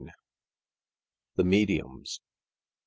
[1.35, 2.21] THE '''MEDIUMS."